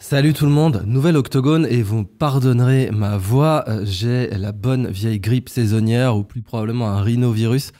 [0.00, 4.86] Salut tout le monde, nouvel octogone et vous pardonnerez ma voix, euh, j'ai la bonne
[4.86, 7.72] vieille grippe saisonnière ou plus probablement un rhinovirus.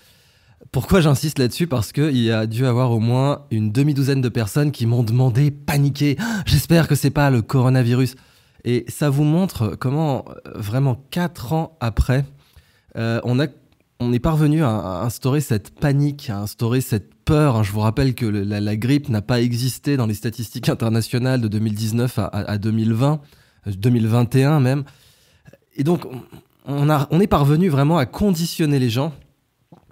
[0.72, 1.68] Pourquoi j'insiste là-dessus?
[1.68, 5.52] Parce qu'il y a dû avoir au moins une demi-douzaine de personnes qui m'ont demandé,
[5.52, 8.16] paniqué, j'espère que c'est pas le coronavirus.
[8.64, 12.24] Et ça vous montre comment, euh, vraiment, quatre ans après,
[12.96, 13.46] euh, on, a,
[14.00, 17.64] on est parvenu à, instaurer cette panique, à instaurer cette peur.
[17.64, 22.18] Je vous rappelle que la, grippe n'a pas existé dans les statistiques internationales de 2019
[22.18, 23.20] à, 2020,
[23.66, 24.84] 2021 euh, même.
[25.76, 26.06] Et donc,
[26.64, 29.12] on, a, on est parvenu vraiment à conditionner les gens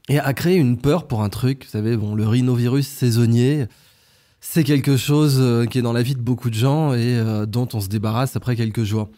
[0.09, 1.64] et à créer une peur pour un truc.
[1.64, 3.66] Vous savez, bon, le rhinovirus saisonnier,
[4.41, 7.47] c'est quelque chose euh, qui est dans la vie de beaucoup de gens et euh,
[7.47, 9.11] dont on se débarrasse après quelques jours.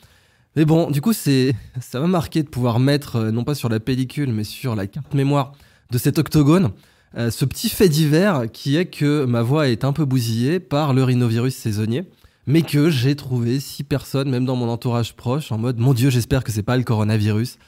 [0.57, 3.69] Mais bon, du coup, c'est, ça m'a marqué de pouvoir mettre, euh, non pas sur
[3.69, 5.53] la pellicule, mais sur la carte mémoire
[5.91, 6.71] de cet octogone,
[7.17, 11.03] ce petit fait divers qui est que ma voix est un peu bousillée par le
[11.03, 12.05] rhinovirus saisonnier,
[12.47, 16.11] mais que j'ai trouvé six personnes, même dans mon entourage proche, en mode Mon Dieu,
[16.11, 17.59] j'espère que c'est pas le coronavirus.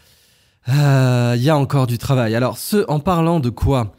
[0.69, 2.35] Il y a encore du travail.
[2.35, 3.95] Alors, ce, en parlant de quoi?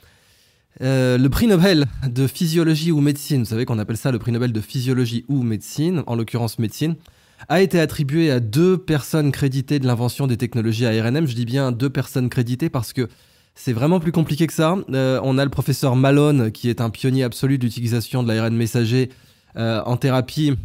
[0.82, 4.32] Euh, le prix Nobel de physiologie ou médecine, vous savez qu'on appelle ça le prix
[4.32, 6.96] Nobel de physiologie ou médecine, en l'occurrence médecine,
[7.50, 11.28] a été attribué à deux personnes créditées de l'invention des technologies ARNM.
[11.28, 13.08] Je dis bien deux personnes créditées parce que
[13.56, 14.76] c'est vraiment plus compliqué que ça.
[14.92, 19.10] Euh, on a le professeur Malone, qui est un pionnier absolu d'utilisation de l'ARN messager
[19.58, 20.56] euh, en thérapie,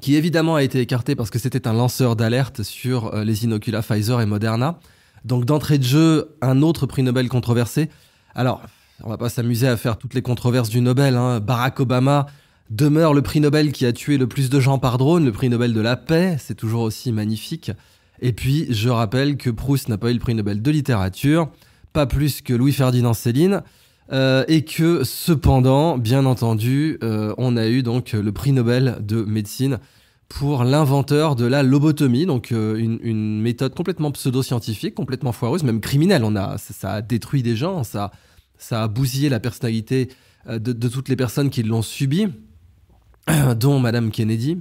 [0.00, 4.20] qui évidemment a été écarté parce que c'était un lanceur d'alerte sur les inoculats Pfizer
[4.20, 4.78] et Moderna.
[5.24, 7.90] Donc d'entrée de jeu, un autre prix Nobel controversé.
[8.34, 8.62] Alors,
[9.02, 11.16] on va pas s'amuser à faire toutes les controverses du Nobel.
[11.16, 11.40] Hein.
[11.40, 12.26] Barack Obama
[12.70, 15.48] demeure le prix Nobel qui a tué le plus de gens par drone, le prix
[15.48, 17.70] Nobel de la paix, c'est toujours aussi magnifique.
[18.20, 21.50] Et puis, je rappelle que Proust n'a pas eu le prix Nobel de littérature,
[21.92, 23.62] pas plus que Louis-Ferdinand Céline,
[24.12, 29.22] euh, et que cependant, bien entendu, euh, on a eu donc le prix Nobel de
[29.22, 29.78] médecine
[30.28, 36.24] pour l'inventeur de la lobotomie, donc euh, une, méthode complètement pseudo-scientifique, complètement foireuse, même criminelle.
[36.24, 38.10] On a, ça, a détruit des gens, ça,
[38.58, 40.08] ça a bousillé la personnalité
[40.48, 42.26] euh, de, toutes les personnes qui l'ont subi,
[43.58, 44.58] dont Madame Kennedy.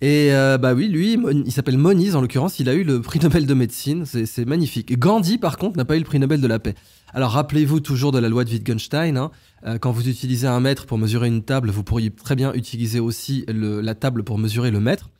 [0.00, 3.20] Et euh, bah oui, lui, il s'appelle Moniz en l'occurrence, il a eu le prix
[3.20, 4.98] Nobel de médecine, c'est magnifique.
[4.98, 6.74] Gandhi, par contre, n'a pas eu le prix Nobel de la paix.
[7.14, 9.30] Alors rappelez-vous toujours de la loi de Wittgenstein, hein.
[9.66, 13.00] euh, quand vous utilisez un mètre pour mesurer une table, vous pourriez très bien utiliser
[13.00, 15.10] aussi la table pour mesurer le mètre.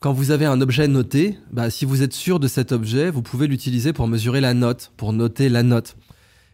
[0.00, 3.22] Quand vous avez un objet noté, bah, si vous êtes sûr de cet objet, vous
[3.22, 5.96] pouvez l'utiliser pour mesurer la note, pour noter la note.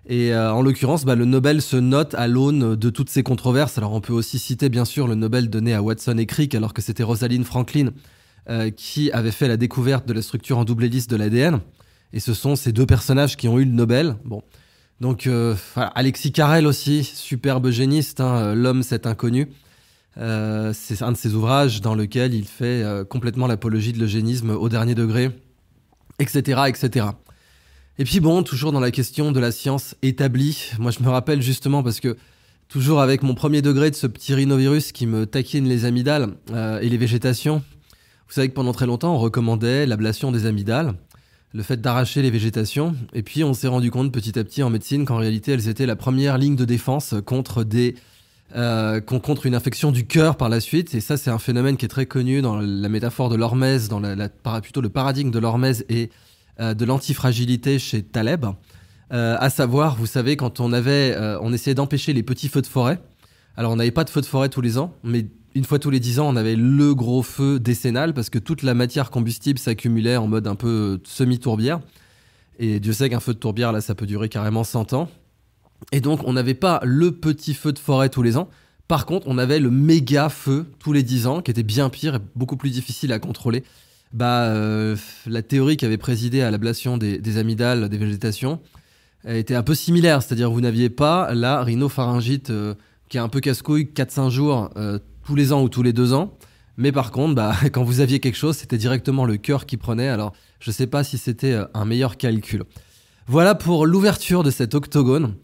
[0.07, 3.77] Et euh, en l'occurrence, bah, le Nobel se note à l'aune de toutes ces controverses.
[3.79, 6.73] Alors on peut aussi citer bien sûr le Nobel donné à Watson et Crick alors
[6.73, 7.91] que c'était Rosalind Franklin
[8.49, 11.61] euh, qui avait fait la découverte de la structure en double hélice de l'ADN.
[12.13, 14.17] Et ce sont ces deux personnages qui ont eu le Nobel.
[14.25, 14.43] Bon.
[15.01, 19.49] Donc euh, Alexis Carrel aussi, superbe géniste, hein, L'homme cet inconnu.
[20.17, 24.95] c'est un de ses ouvrages dans lequel il fait complètement l'apologie de l'eugénisme au dernier
[24.95, 25.31] degré,
[26.19, 27.07] etc., etc.
[28.01, 31.43] Et puis bon, toujours dans la question de la science établie, moi je me rappelle
[31.43, 32.17] justement parce que
[32.67, 36.81] toujours avec mon premier degré de ce petit rhinovirus qui me taquine les amygdales euh,
[36.81, 37.57] et les végétations,
[38.27, 40.95] vous savez que pendant très longtemps on recommandait l'ablation des amygdales,
[41.53, 44.71] le fait d'arracher les végétations, et puis on s'est rendu compte petit à petit en
[44.71, 47.97] médecine qu'en réalité elles étaient la première ligne de défense contre des
[48.57, 50.93] euh, contre une infection du cœur par la suite.
[50.95, 54.03] Et ça, c'est un phénomène qui est très connu dans la métaphore de l'hormèse, dans
[54.61, 56.11] plutôt le paradigme de l'hormèse et
[56.61, 58.47] de l'antifragilité chez Taleb.
[59.13, 62.63] Euh, à savoir, vous savez, quand on avait, euh, on essayait d'empêcher les petits feux
[62.63, 63.01] de forêt.
[63.57, 65.91] Alors, on n'avait pas de feux de forêt tous les ans, mais une fois tous
[65.91, 69.59] les dix ans, on avait le gros feu décennal parce que toute la matière combustible
[69.59, 71.81] s'accumulait en mode un peu semi-tourbière.
[72.61, 75.09] Et Dieu sait qu'un feu de tourbière, là, ça peut durer carrément 100 ans.
[75.91, 78.49] Et donc, on n'avait pas le petit feu de forêt tous les ans.
[78.87, 82.17] Par contre, on avait le méga feu tous les 10 ans, qui était bien pire
[82.17, 83.65] et beaucoup plus difficile à contrôler
[84.13, 88.61] bah, euh, la théorie qui avait présidé à l'ablation des, amygdales des végétations
[89.27, 92.75] était un peu similaire, c'est-à-dire vous n'aviez pas la rhinopharyngite euh,
[93.09, 96.13] qui est un peu casse-couille 4-5 jours euh, tous les ans ou tous les deux
[96.13, 96.37] ans,
[96.77, 100.09] mais par contre, bah, quand vous aviez quelque chose, c'était directement le cœur qui prenait,
[100.09, 102.65] alors je ne sais pas si c'était un meilleur calcul.
[103.27, 105.35] Voilà pour l'ouverture de cet octogone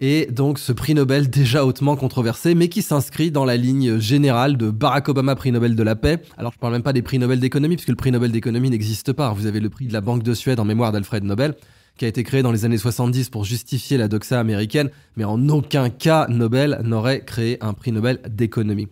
[0.00, 4.58] et donc ce prix Nobel déjà hautement controversé, mais qui s'inscrit dans la ligne générale
[4.58, 6.20] de Barack Obama, prix Nobel de la paix.
[6.36, 9.12] Alors je parle même pas des prix Nobel d'économie, puisque le prix Nobel d'économie n'existe
[9.14, 9.32] pas.
[9.32, 11.54] Vous avez le prix de la Banque de Suède en mémoire d'Alfred Nobel,
[11.96, 15.48] qui a été créé dans les années 70 pour justifier la doxa américaine, mais en
[15.48, 18.88] aucun cas Nobel n'aurait créé un prix Nobel d'économie.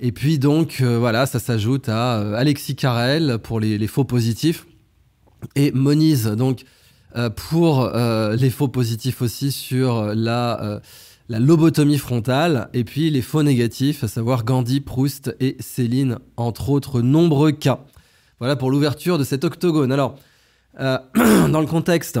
[0.00, 4.02] Et puis donc euh, voilà, ça s'ajoute à euh, Alexis Carrel pour les, les, faux
[4.02, 4.66] positifs
[5.54, 6.64] et Moniz donc
[7.36, 10.80] pour euh, les faux positifs aussi sur la
[11.32, 16.68] la lobotomie frontale, et puis les faux négatifs, à savoir Gandhi, Proust et Céline, entre
[16.68, 17.80] autres nombreux cas.
[18.38, 19.92] Voilà pour l'ouverture de cet octogone.
[19.92, 20.16] Alors,
[20.80, 20.98] euh,
[21.48, 22.20] dans le contexte,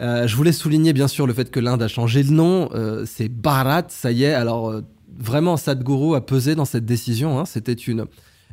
[0.00, 2.70] euh, je voulais souligner bien sûr le fait que l'Inde a changé de nom.
[2.74, 4.32] Euh, c'est Bharat, ça y est.
[4.32, 4.80] Alors,
[5.18, 7.38] vraiment, Sadhguru a pesé dans cette décision.
[7.38, 7.44] Hein.
[7.44, 8.06] C'était une,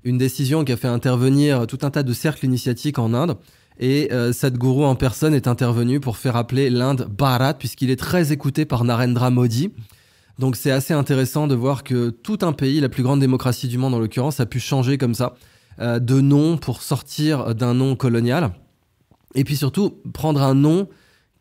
[0.03, 3.37] une décision qui a fait intervenir tout un tas de cercles initiatiques en Inde.
[3.79, 8.31] Et euh, Sadhguru en personne est intervenu pour faire appeler l'Inde Bharat, puisqu'il est très
[8.31, 9.71] écouté par Narendra Modi.
[10.39, 13.77] Donc c'est assez intéressant de voir que tout un pays, la plus grande démocratie du
[13.77, 15.35] monde en l'occurrence, a pu changer comme ça
[15.79, 18.51] euh, de nom pour sortir d'un nom colonial.
[19.33, 20.87] Et puis surtout, prendre un nom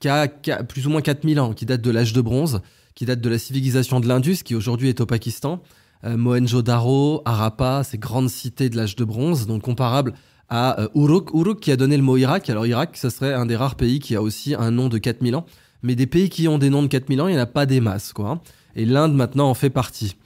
[0.01, 2.61] qui a, plus ou moins 4000 ans, qui date de l'âge de bronze,
[2.95, 5.63] qui date de la civilisation de l'Indus, qui aujourd'hui est au Pakistan.
[6.05, 10.13] Euh, Mohenjo-Daro, Harappa, ces grandes cités de l'âge de bronze, donc comparables
[10.49, 11.33] à euh, Uruk.
[11.33, 12.51] Uruk qui a donné le mot Irak.
[12.51, 15.37] Alors Irak, ce serait un des rares pays qui a aussi un nom de 4000
[15.37, 15.47] ans.
[15.83, 17.67] Mais des pays qui ont des noms de 4000 ans, il n'y en a pas
[17.67, 18.13] des masses.
[18.13, 18.31] quoi.
[18.31, 18.41] Hein.
[18.77, 20.17] Et l'Inde maintenant en fait partie.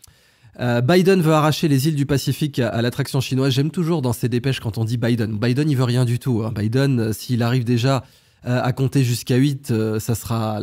[0.61, 3.53] Euh, Biden veut arracher les îles du Pacifique à, l'attraction chinoise.
[3.53, 5.38] J'aime toujours dans ces dépêches quand on dit Biden.
[5.38, 6.43] Biden, il veut rien du tout.
[6.44, 6.53] Hein.
[6.55, 8.05] Biden, euh, s'il arrive déjà
[8.44, 10.61] à compter jusqu'à 8, ça sera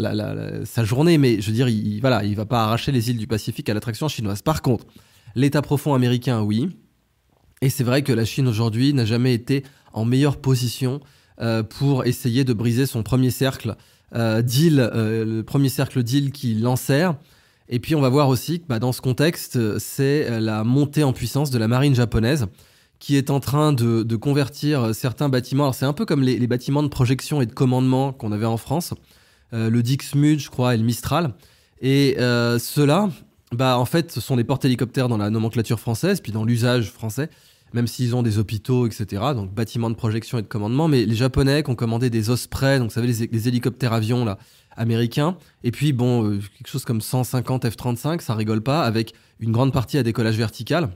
[0.64, 1.18] sa journée.
[1.18, 3.74] Mais je veux dire, il, voilà, il va pas arracher les îles du Pacifique à
[3.74, 4.42] l'attraction chinoise.
[4.42, 4.86] Par contre,
[5.36, 6.70] l'État profond américain, oui.
[7.62, 9.64] Et c'est vrai que la Chine aujourd'hui n'a jamais été
[9.94, 11.00] en meilleure position
[11.42, 13.76] euh, pour essayer de briser son premier cercle
[14.14, 17.16] euh, deal, euh, le premier cercle deal qui l'enserre.
[17.68, 21.14] Et puis on va voir aussi que bah, dans ce contexte, c'est la montée en
[21.14, 22.46] puissance de la marine japonaise
[23.00, 25.64] qui est en train de, convertir certains bâtiments.
[25.64, 28.46] Alors c'est un peu comme les, les, bâtiments de projection et de commandement qu'on avait
[28.46, 28.94] en France,
[29.52, 31.34] le Dixmude je crois, et le Mistral.
[31.82, 33.10] Et ceux-là,
[33.56, 37.30] bah, en fait, ce sont des porte-hélicoptères dans la nomenclature française, puis dans l'usage français
[37.76, 39.22] même s'ils ont des hôpitaux, etc.
[39.36, 40.88] Donc bâtiments de projection et de commandement.
[40.88, 44.38] Mais les Japonais qui ont commandé des Osprey, donc vous savez, les, hélicoptères avions là,
[44.78, 45.38] américains.
[45.64, 49.74] Et puis, bon, euh, quelque chose comme 150 F-35, ça rigole pas, avec une grande
[49.74, 50.90] partie à décollage vertical,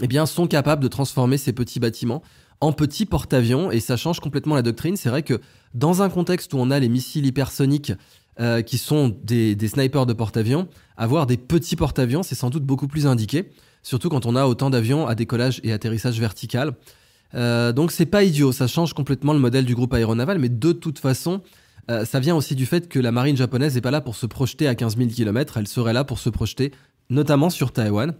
[0.00, 2.22] eh bien, sont capables de transformer ces petits bâtiments
[2.60, 3.70] en petits porte-avions.
[3.70, 4.96] Et ça change complètement la doctrine.
[4.96, 5.40] C'est vrai que
[5.74, 7.92] dans un contexte où on a les missiles hypersoniques
[8.40, 12.88] euh, qui sont des, snipers de porte-avions, avoir des petits porte-avions, c'est sans doute beaucoup
[12.88, 13.50] plus indiqué
[13.82, 16.72] surtout quand on a autant d'avions à décollage et atterrissage vertical.
[17.34, 20.72] Euh, donc c'est pas idiot, ça change complètement le modèle du groupe aéronaval, mais de
[20.72, 21.42] toute façon,
[21.90, 24.26] euh, ça vient aussi du fait que la marine japonaise n'est pas là pour se
[24.26, 26.72] projeter à 15 000 km, elle serait là pour se projeter
[27.10, 28.14] notamment sur Taïwan.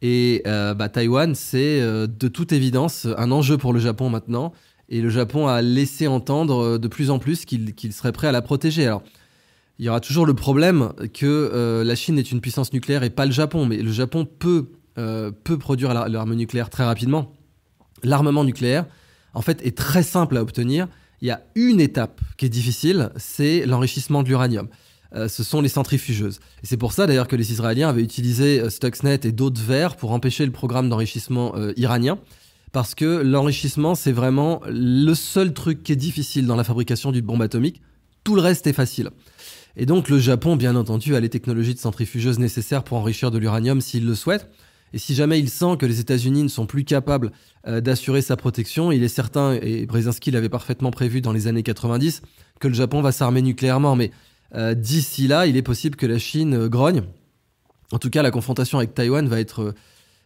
[0.00, 4.52] Et euh, bah, Taïwan, c'est de toute évidence un enjeu pour le Japon maintenant.
[4.88, 8.40] Et le Japon a laissé entendre de plus en plus qu'il serait prêt à la
[8.40, 8.86] protéger.
[8.86, 9.02] Alors,
[9.78, 13.26] il y aura toujours le problème que la Chine est une puissance nucléaire et pas
[13.26, 13.64] le Japon.
[13.64, 14.66] Mais le Japon peut
[14.98, 17.32] euh, peut produire l'arme nucléaire très rapidement.
[18.02, 18.84] L'armement nucléaire,
[19.32, 20.88] en fait, est très simple à obtenir.
[21.20, 24.66] Il y a une étape qui est difficile, c'est l'enrichissement de l'uranium.
[25.14, 26.40] Euh, ce sont les centrifugeuses.
[26.64, 29.94] Et c'est pour ça d'ailleurs que les Israéliens avaient utilisé euh, Stuxnet et d'autres verres
[29.94, 32.18] pour empêcher le programme d'enrichissement iranien.
[32.72, 37.24] Parce que l'enrichissement, c'est vraiment le seul truc qui est difficile dans la fabrication d'une
[37.24, 37.82] bombe atomique.
[38.24, 39.10] Tout le reste est facile.
[39.76, 43.38] Et donc le Japon, bien entendu, a les technologies de centrifugeuse nécessaires pour enrichir de
[43.38, 44.48] l'uranium s'il le souhaite.
[44.92, 47.32] Et si jamais il sent que les États-Unis ne sont plus capables
[47.66, 51.62] euh, d'assurer sa protection, il est certain, et Brzezinski l'avait parfaitement prévu dans les années
[51.62, 52.22] 90,
[52.60, 53.96] que le Japon va s'armer nucléairement.
[53.96, 54.10] Mais
[54.54, 57.02] euh, d'ici là, il est possible que la Chine euh, grogne.
[57.92, 59.74] En tout cas, la confrontation avec Taïwan va être,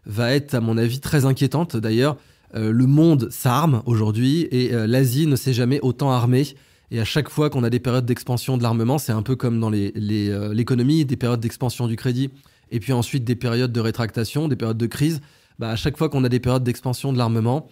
[0.06, 1.76] va être à mon avis, très inquiétante.
[1.76, 2.16] D'ailleurs,
[2.54, 6.44] le monde s'arme aujourd'hui et l'Asie ne s'est jamais autant armée.
[6.92, 9.58] Et à chaque fois qu'on a des périodes d'expansion de l'armement, c'est un peu comme
[9.58, 12.30] dans l'économie, les, des périodes d'expansion du crédit
[12.70, 15.22] et puis ensuite des périodes de rétractation, des périodes de crise,
[15.58, 17.66] bah, à chaque fois qu'on a des périodes d'expansion de l'armement,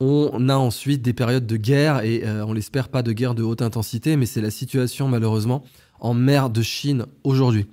[0.00, 3.44] on a ensuite des périodes de guerre, et euh, on l'espère pas de guerre de
[3.44, 5.64] haute intensité, mais c'est la situation malheureusement
[6.00, 7.66] en mer de Chine aujourd'hui.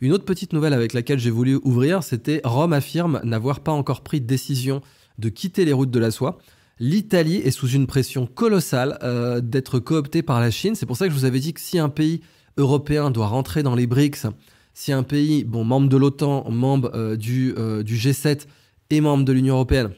[0.00, 4.02] Une autre petite nouvelle avec laquelle j'ai voulu ouvrir, c'était Rome affirme n'avoir pas encore
[4.02, 4.80] pris de décision
[5.18, 6.38] de quitter les routes de la soie.
[6.78, 10.74] L'Italie est sous une pression colossale euh, d'être cooptée par la Chine.
[10.74, 12.22] C'est pour ça que je vous avais dit que si un pays
[12.56, 14.26] européen doit rentrer dans les BRICS,
[14.74, 18.46] si un pays, bon, membre de l'OTAN, membre euh, du, euh, du, G7
[18.90, 19.90] et membre de l'Union européenne,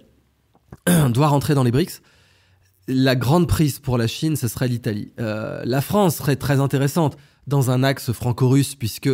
[1.10, 2.02] doit rentrer dans les BRICS,
[2.86, 5.10] la grande prise pour la Chine, ce serait l'Italie.
[5.16, 7.16] La France serait très intéressante
[7.46, 9.08] dans un axe franco-russe, puisque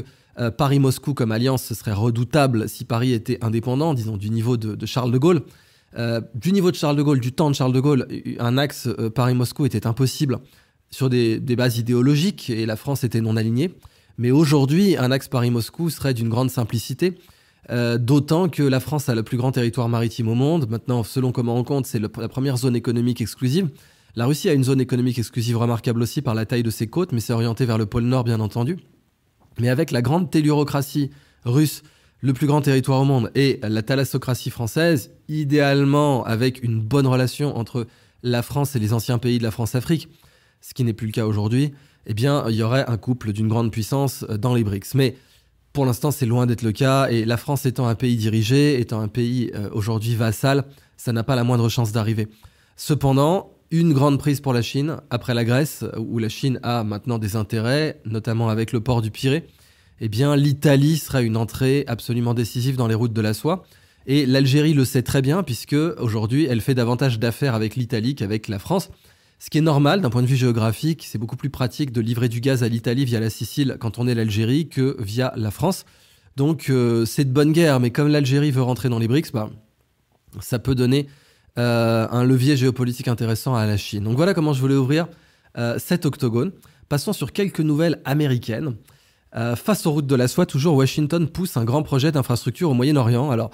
[0.57, 5.13] Paris-Moscou comme alliance, ce serait redoutable si Paris était indépendant, disons, du niveau de, Charles
[5.13, 5.43] de Gaulle.
[5.97, 8.07] Du niveau de Charles de Gaulle, du temps de Charles de Gaulle,
[8.39, 10.39] un axe Paris-Moscou était impossible
[10.91, 13.75] sur des, des, bases idéologiques et la France était non alignée.
[14.19, 17.15] Mais aujourd'hui, un axe Paris-Moscou serait d'une grande simplicité.
[17.71, 20.69] Euh, d'autant que la France a le plus grand territoire maritime au monde.
[20.69, 23.69] Maintenant, selon comment on compte, c'est la première zone économique exclusive.
[24.17, 27.13] La Russie a une zone économique exclusive remarquable aussi par la taille de ses côtes,
[27.13, 28.79] mais c'est orienté vers le pôle Nord, bien entendu.
[29.61, 31.11] Mais avec la grande tellurocratie
[31.45, 31.83] russe,
[32.21, 37.57] le plus grand territoire au monde, et la thalassocratie française, idéalement avec une bonne relation
[37.57, 37.87] entre
[38.23, 40.09] la France et les anciens pays de la France-Afrique,
[40.61, 41.73] ce qui n'est plus le cas aujourd'hui,
[42.07, 44.95] eh bien, il y aurait un couple d'une grande puissance dans les BRICS.
[44.95, 45.17] Mais
[45.73, 49.01] pour l'instant, c'est loin d'être le cas, et la France étant un pays dirigé, étant
[49.01, 50.65] un pays euh, aujourd'hui vassal,
[50.97, 52.29] ça n'a pas la moindre chance d'arriver.
[52.77, 57.19] Cependant, une grande prise pour la Chine, après la Grèce, où la Chine a maintenant
[57.19, 59.47] des intérêts, notamment avec le port du Pirée,
[60.01, 63.65] eh bien l'Italie sera une entrée absolument décisive dans les routes de la soie.
[64.07, 68.49] Et l'Algérie le sait très bien, puisque aujourd'hui, elle fait davantage d'affaires avec l'Italie qu'avec
[68.49, 68.91] la France.
[69.39, 72.29] Ce qui est normal d'un point de vue géographique, c'est beaucoup plus pratique de livrer
[72.29, 75.85] du gaz à l'Italie via la Sicile quand on est l'Algérie que via la France.
[76.37, 79.51] Donc euh, c'est de bonne guerre, mais comme l'Algérie veut rentrer dans les BRICS, bah,
[80.41, 81.07] ça peut donner
[81.59, 84.05] euh, un levier géopolitique intéressant à la Chine.
[84.05, 85.09] Donc voilà comment je voulais ouvrir
[85.59, 86.53] euh, cet octogone.
[86.89, 88.77] Passons sur quelques nouvelles américaines.
[89.37, 92.75] Euh, face aux routes de la soie, toujours Washington pousse un grand projet d'infrastructure au
[92.75, 93.31] Moyen-Orient.
[93.31, 93.51] Alors,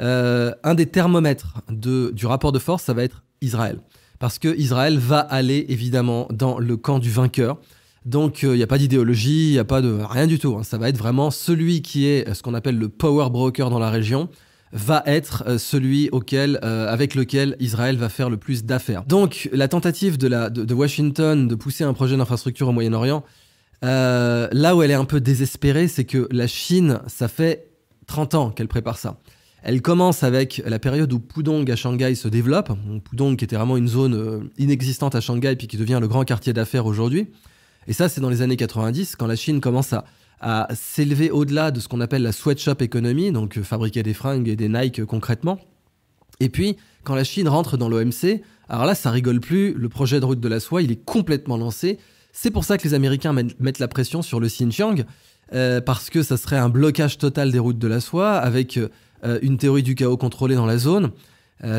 [0.00, 3.78] un des thermomètres du rapport de force, ça va être Israël.
[4.18, 7.58] Parce que Israël va aller évidemment dans le camp du vainqueur.
[8.04, 10.56] Donc il n'y a pas d'idéologie, il n'y a pas de rien du tout.
[10.58, 10.64] Hein.
[10.64, 13.90] Ça va être vraiment celui qui est ce qu'on appelle le power broker dans la
[13.90, 14.28] région,
[14.74, 19.04] va être euh, celui auquel, euh, avec lequel Israël va faire le plus d'affaires.
[19.04, 23.24] Donc la tentative de, Washington de pousser un projet d'infrastructure au Moyen-Orient,
[23.84, 27.68] euh, là où elle est un peu désespérée, c'est que la Chine, ça fait
[28.06, 29.18] 30 ans qu'elle prépare ça.
[29.62, 32.72] Elle commence avec la période où Pudong à Shanghai se développe.
[33.08, 36.52] Pudong qui était vraiment une zone inexistante à Shanghai puis qui devient le grand quartier
[36.52, 37.28] d'affaires aujourd'hui.
[37.86, 40.04] Et ça, c'est dans les années 90, quand la Chine commence à,
[40.74, 44.56] s'élever au-delà de ce qu'on appelle la sweatshop économie, donc euh, fabriquer des fringues et
[44.56, 45.58] des Nike euh, concrètement.
[46.38, 50.20] Et puis, quand la Chine rentre dans l'OMC, alors là, ça rigole plus, le projet
[50.20, 51.98] de route de la soie, il est complètement lancé.
[52.36, 55.04] C'est pour ça que les Américains mettent la pression sur le Xinjiang,
[55.54, 58.78] euh, parce que ça serait un blocage total des routes de la soie, avec
[59.40, 61.10] une théorie du chaos contrôlée dans la zone.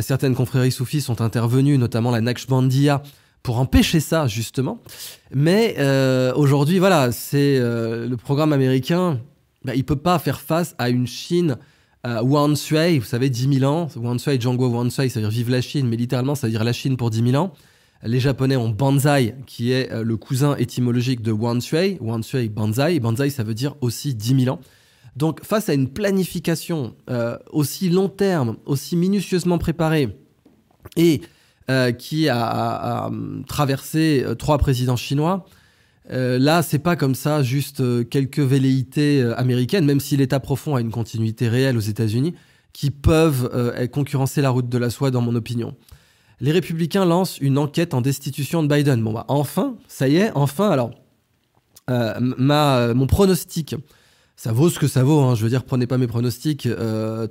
[0.01, 3.03] certaines confréries soufis sont intervenues, notamment la Naqshbandiya,
[3.45, 4.81] pour empêcher ça justement.
[5.31, 9.19] Mais euh, aujourd'hui, voilà, c'est euh, le programme américain.
[9.63, 11.57] Bah, il peut pas faire face à une Chine
[12.07, 13.87] euh, Wan Sui, vous savez, 10 000 ans.
[13.95, 16.63] Wan Sui, Django Sui, ça veut dire vive la Chine, mais littéralement, ça veut dire
[16.63, 17.53] la Chine pour 10 000 ans.
[18.05, 21.97] Les Japonais ont Banzai, qui est euh, le cousin étymologique de Wan Sui.
[21.99, 22.99] Wan Sui, Banzai.
[22.99, 24.61] Banzai, ça veut dire aussi 10 000 ans.
[25.15, 26.93] Donc, face à une planification
[27.53, 30.13] aussi long terme, aussi minutieusement préparée,
[30.97, 31.21] et
[31.69, 33.09] euh, qui a,
[33.47, 35.45] traversé euh, trois présidents chinois.
[36.11, 40.81] Euh, là, c'est pas comme ça, juste quelques velléités américaines, même si l'État profond a
[40.81, 42.35] une continuité réelle aux États-Unis,
[42.71, 43.49] qui peuvent
[43.91, 45.75] concurrencer la route de la soie, dans mon opinion.
[46.39, 49.01] Les républicains lancent une enquête en destitution de Biden.
[49.01, 50.91] Bon, bah, enfin, ça y est, enfin, alors,
[51.87, 53.75] ma, mon pronostic,
[54.35, 55.19] ça vaut ce que ça vaut.
[55.21, 55.35] Hein.
[55.35, 56.67] Je veux dire, prenez pas mes pronostics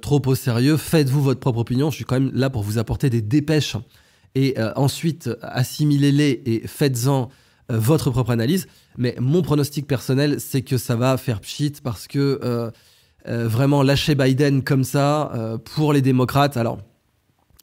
[0.01, 0.77] trop au sérieux.
[0.77, 1.91] Faites-vous votre propre opinion.
[1.91, 3.77] Je suis quand même là pour vous apporter des dépêches
[4.35, 7.31] et euh, ensuite assimilez-les et faites-en
[7.71, 8.67] euh, votre propre analyse.
[8.99, 12.71] Mais mon pronostic personnel, c'est que ça va faire pchit parce que euh,
[13.27, 15.33] vraiment lâcher Biden comme ça
[15.75, 16.79] pour les démocrates, alors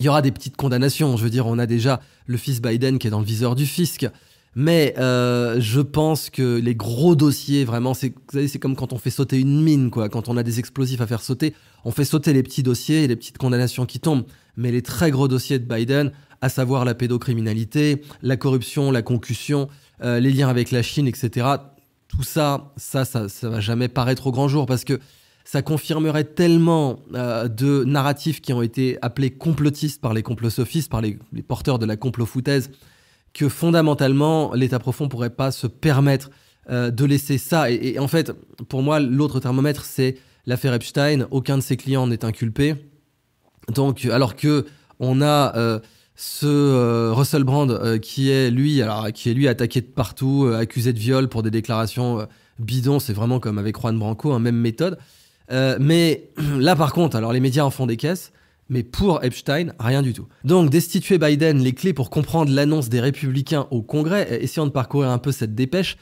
[0.01, 1.15] il y aura des petites condamnations.
[1.15, 3.67] Je veux dire, on a déjà le fils Biden qui est dans le viseur du
[3.67, 4.07] fisc.
[4.55, 9.39] Mais je pense que les gros dossiers, vraiment, c'est, c'est comme quand on fait sauter
[9.39, 10.09] une mine, quoi.
[10.09, 11.53] Quand on a des explosifs à faire sauter,
[11.85, 14.25] on fait sauter les petits dossiers et les petites condamnations qui tombent.
[14.57, 19.69] Mais les très gros dossiers de Biden, à savoir la pédocriminalité, la corruption, la concussion,
[20.03, 21.47] euh, les liens avec la Chine, etc.
[22.07, 24.99] Tout ça, ça, ça, ça va jamais paraître au grand jour parce que
[25.43, 31.01] ça confirmerait tellement euh, de narratifs qui ont été appelés complotistes par les complosophistes, par
[31.01, 31.17] les,
[31.47, 32.71] porteurs de la complofoutaise,
[33.33, 36.29] que fondamentalement, l'État profond pourrait pas se permettre
[36.69, 37.71] euh, de laisser ça.
[37.71, 38.31] Et, en fait,
[38.69, 41.27] pour moi, l'autre thermomètre, c'est l'affaire Epstein.
[41.31, 42.75] Aucun de ses clients n'est inculpé.
[43.73, 44.65] Donc, alors que
[44.99, 45.81] on a
[46.15, 50.93] ce euh, Russell Brand qui est lui alors qui est lui attaqué de partout accusé
[50.93, 52.27] de viol pour des déclarations
[52.59, 54.99] bidons c'est vraiment comme avec Juan Branco hein, même méthode
[55.49, 58.31] mais là par contre alors les médias en font des caisses
[58.71, 60.27] mais pour Epstein, rien du tout.
[60.45, 65.09] Donc, destituer Biden, les clés pour comprendre l'annonce des républicains au Congrès, essayons de parcourir
[65.09, 65.97] un peu cette dépêche.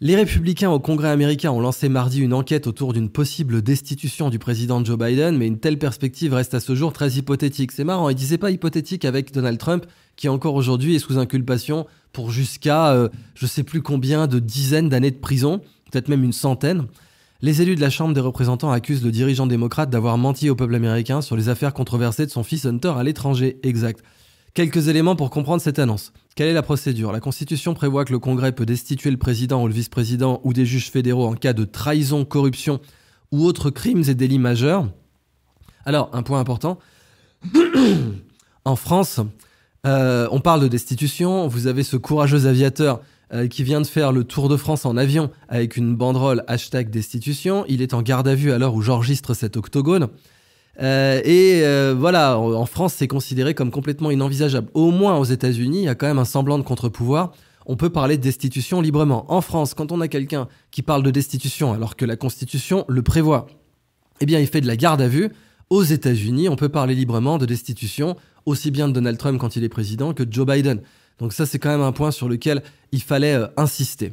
[0.00, 4.40] Les républicains au Congrès américain ont lancé mardi une enquête autour d'une possible destitution du
[4.40, 7.70] président Joe Biden, mais une telle perspective reste à ce jour très hypothétique.
[7.70, 11.86] C'est marrant, ils disaient pas hypothétique avec Donald Trump, qui encore aujourd'hui est sous inculpation
[12.12, 16.32] pour jusqu'à euh, je sais plus combien de dizaines d'années de prison, peut-être même une
[16.32, 16.86] centaine.
[17.40, 20.74] Les élus de la Chambre des représentants accusent le dirigeant démocrate d'avoir menti au peuple
[20.74, 23.60] américain sur les affaires controversées de son fils Hunter à l'étranger.
[23.62, 24.02] Exact.
[24.54, 26.12] Quelques éléments pour comprendre cette annonce.
[26.34, 27.12] Quelle est la procédure?
[27.12, 30.66] La Constitution prévoit que le Congrès peut destituer le président ou le vice-président ou des
[30.66, 32.80] juges fédéraux en cas de trahison, corruption
[33.30, 34.88] ou autres crimes et délits majeurs.
[35.84, 36.80] Alors, un point important.
[38.64, 39.20] en France,
[39.86, 41.46] euh, on parle de destitution.
[41.46, 43.00] Vous avez ce courageux aviateur
[43.32, 46.90] euh, qui vient de faire le tour de France en avion avec une banderole hashtag
[46.90, 47.64] destitution.
[47.68, 50.08] Il est en garde à vue à l'heure où j'enregistre cet octogone.
[50.80, 51.62] Euh, et
[51.94, 54.68] voilà, en France, c'est considéré comme complètement inenvisageable.
[54.74, 57.32] Au moins aux États-Unis, il y a quand même un semblant de contre-pouvoir.
[57.66, 59.30] On peut parler de destitution librement.
[59.30, 63.02] En France, quand on a quelqu'un qui parle de destitution alors que la Constitution le
[63.02, 63.46] prévoit,
[64.20, 65.30] eh bien, il fait de la garde à vue.
[65.68, 68.16] Aux États-Unis, on peut parler librement de destitution,
[68.46, 70.80] aussi bien de Donald Trump quand il est président que de Joe Biden.
[71.18, 74.12] Donc ça, c'est quand même un point sur lequel il fallait euh, insister.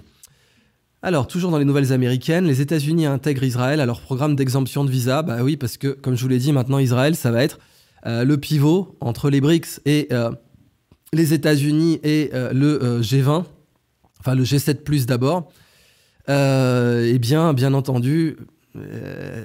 [1.01, 4.89] Alors, toujours dans les nouvelles américaines, les États-Unis intègrent Israël à leur programme d'exemption de
[4.89, 5.21] visa.
[5.21, 7.59] Bah oui, parce que, comme je vous l'ai dit, maintenant Israël, ça va être
[8.07, 10.31] euh, le pivot entre les BRICS et euh,
[11.13, 13.45] les États-Unis et le G20,
[14.19, 15.49] enfin le G7 d'abord.
[16.27, 18.35] eh bien, bien entendu,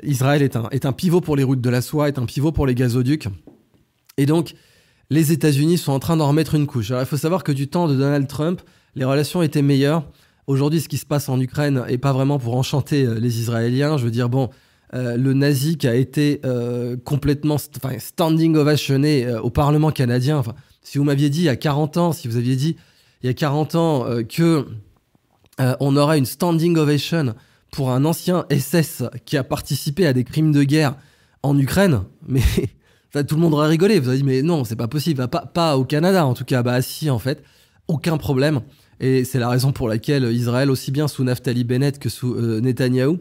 [0.03, 2.51] Israël est un, est un pivot pour les routes de la soie, est un pivot
[2.51, 3.29] pour les gazoducs.
[4.17, 4.55] Et donc,
[5.11, 6.91] les États-Unis sont en train d'en remettre une couche.
[6.91, 8.63] Alors, il faut savoir que du temps de Donald Trump,
[8.95, 10.05] les relations étaient meilleures.
[10.47, 13.99] Aujourd'hui, ce qui se passe en Ukraine n'est pas vraiment pour enchanter euh, les Israéliens.
[13.99, 14.51] Je veux dire, bon,
[14.95, 20.43] euh, le nazi qui a été euh, complètement standing ovationné au Parlement canadien.
[20.83, 22.77] Si vous m'aviez dit il y a 40 ans, si vous aviez dit
[23.23, 24.67] il y a 40 ans que
[25.79, 27.35] on aurait une standing ovation
[27.71, 30.97] pour un ancien SS qui a participé à des crimes de guerre
[31.43, 32.41] en Ukraine, mais
[33.13, 33.99] tout le monde aurait rigolé.
[33.99, 35.27] Vous avez dit, mais non, c'est pas possible.
[35.29, 36.63] Pas, pas au Canada, en tout cas.
[36.63, 37.43] Bah, si, en fait.
[37.89, 38.61] Aucun problème.
[39.01, 42.61] Et c'est la raison pour laquelle Israël, aussi bien sous Naftali Bennett que sous euh,
[42.61, 43.19] Netanyahou,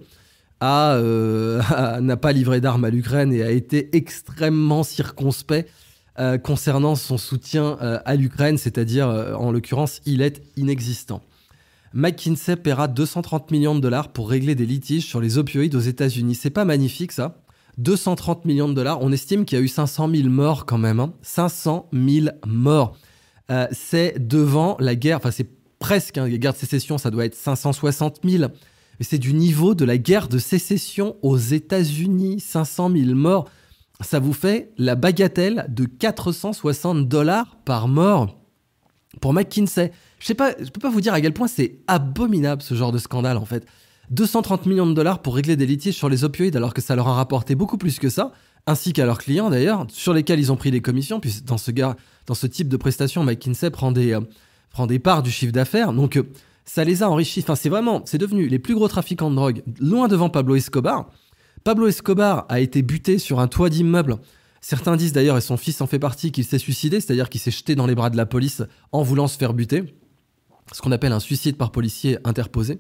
[0.62, 1.62] euh,
[2.02, 5.70] n'a pas livré d'armes à l'Ukraine et a été extrêmement circonspect
[6.20, 11.22] euh, concernant son soutien à l'Ukraine, c'est-à-dire, en l'occurrence, il est inexistant.
[11.94, 16.36] McKinsey paiera 230 millions de dollars pour régler des litiges sur les opioïdes aux États-Unis.
[16.36, 17.42] C'est pas magnifique ça
[17.78, 19.00] 230 millions de dollars.
[19.02, 21.12] On estime qu'il y a eu 500 000 morts quand même.
[21.22, 21.98] 500 hein.
[22.08, 22.98] 000 morts.
[23.52, 27.26] Euh, c'est devant la guerre, enfin c'est presque, hein, la guerre de sécession, ça doit
[27.26, 28.44] être 560 000.
[28.44, 32.40] Mais c'est du niveau de la guerre de sécession aux États-Unis.
[32.40, 33.50] 500 000 morts.
[34.02, 38.38] Ça vous fait la bagatelle de 460 dollars par mort
[39.22, 39.92] pour McKinsey.
[40.20, 42.92] Je sais pas, je peux pas vous dire à quel point c'est abominable ce genre
[42.92, 43.66] de scandale en fait.
[44.12, 47.08] 230 millions de dollars pour régler des litiges sur les opioïdes alors que ça leur
[47.08, 48.32] a rapporté beaucoup plus que ça,
[48.66, 51.72] ainsi qu'à leurs clients d'ailleurs, sur lesquels ils ont pris des commissions, puis dans ce,
[51.72, 51.96] gars,
[52.26, 54.22] dans ce type de prestation, McKinsey prend des, euh,
[54.72, 56.24] prend des parts du chiffre d'affaires, donc euh,
[56.66, 59.64] ça les a enrichis, enfin c'est vraiment, c'est devenu les plus gros trafiquants de drogue,
[59.80, 61.10] loin devant Pablo Escobar.
[61.64, 64.18] Pablo Escobar a été buté sur un toit d'immeuble.
[64.62, 67.52] Certains disent d'ailleurs, et son fils en fait partie, qu'il s'est suicidé, c'est-à-dire qu'il s'est
[67.52, 69.96] jeté dans les bras de la police en voulant se faire buter.
[70.72, 72.80] Ce qu'on appelle un suicide par policier interposé.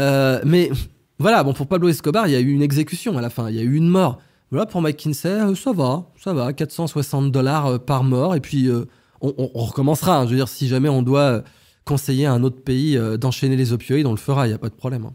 [0.00, 0.70] Euh, mais
[1.18, 3.56] voilà, bon, pour Pablo Escobar, il y a eu une exécution à la fin, il
[3.56, 4.18] y a eu une mort.
[4.50, 8.68] Voilà, pour McKinsey, euh, ça va, ça va, 460 dollars euh, par mort, et puis
[9.20, 10.18] on, recommencera.
[10.18, 10.24] Hein.
[10.24, 11.44] je veux dire, si jamais on doit
[11.84, 14.70] conseiller à un autre pays d'enchaîner les opioïdes, on le fera, il n'y a pas
[14.70, 15.04] de problème.
[15.04, 15.14] Hein.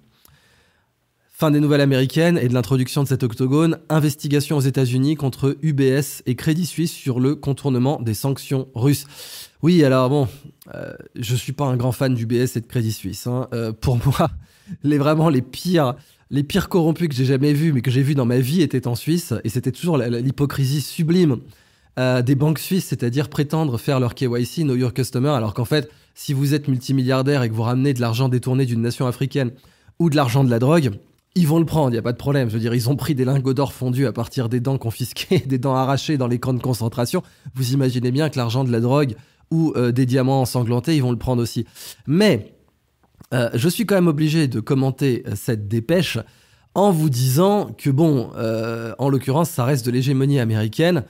[1.31, 6.21] Fin des nouvelles américaines et de l'introduction de cet octogone, investigation aux États-Unis contre UBS
[6.25, 9.05] et Crédit Suisse sur le contournement des sanctions russes.
[9.61, 10.29] Oui, alors bon,
[11.15, 13.27] je ne suis pas un grand fan d'UBS et de Crédit Suisse.
[13.27, 13.49] Hein.
[13.81, 14.29] pour moi,
[14.83, 15.95] les vraiment les pires
[16.31, 18.87] les pires corrompus que j'ai jamais vus, mais que j'ai vus dans ma vie, étaient
[18.87, 19.33] en Suisse.
[19.43, 21.37] Et c'était toujours l'hypocrisie sublime
[21.99, 25.89] euh, des banques suisses, c'est-à-dire prétendre faire leur KYC, Know Your Customer, alors qu'en fait,
[26.13, 29.51] si vous êtes multimilliardaire et que vous ramenez de l'argent détourné d'une nation africaine
[29.99, 30.91] ou de l'argent de la drogue,
[31.35, 32.49] ils vont le prendre, il n'y a pas de problème.
[32.49, 35.39] Je veux dire, ils ont pris des lingots d'or fondus à partir des dents confisquées,
[35.45, 37.23] des dents arrachées dans les camps de concentration.
[37.53, 39.15] Vous imaginez bien que l'argent de la drogue
[39.51, 41.65] ou euh, des diamants ensanglantés, ils vont le prendre aussi.
[42.07, 42.54] Mais
[43.35, 46.17] euh, je suis quand même obligé de commenter euh, cette dépêche
[46.73, 51.03] en vous disant que, bon, euh, en l'occurrence, ça reste de l'hégémonie américaine.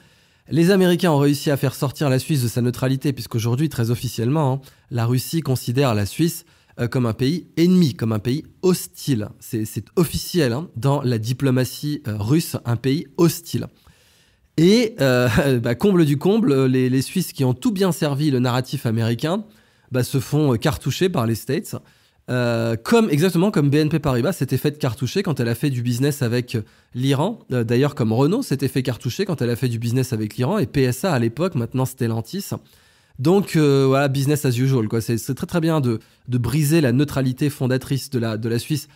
[0.48, 4.54] Les Américains ont réussi à faire sortir la Suisse de sa neutralité, puisqu'aujourd'hui, très officiellement,
[4.54, 4.60] hein,
[4.90, 6.44] la Russie considère la Suisse
[6.90, 9.30] comme un pays ennemi, comme un pays hostile.
[9.40, 13.66] C'est officiel hein, dans la diplomatie russe, un pays hostile.
[14.58, 19.42] Et, bah, comble du comble, les, Suisses qui ont tout bien servi le narratif américain
[19.90, 21.76] bah, se font cartoucher par les States.
[22.28, 26.22] Euh, comme exactement comme BNP Paribas s'était fait cartoucher quand elle a fait du business
[26.22, 26.58] avec
[26.94, 27.38] l'Iran.
[27.52, 30.58] Euh, d'ailleurs, comme Renault s'était fait cartoucher quand elle a fait du business avec l'Iran
[30.58, 32.50] et PSA à l'époque, maintenant Stellantis.
[33.20, 34.88] Donc euh, voilà, business as usual.
[35.00, 38.88] C'est, très très bien de, de, briser la neutralité fondatrice de la, de la Suisse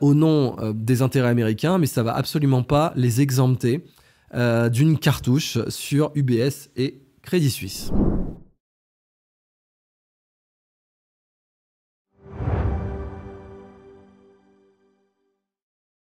[0.00, 3.84] au nom des intérêts américains, mais ça va absolument pas les exempter
[4.32, 7.90] d'une cartouche sur UBS et Crédit Suisse.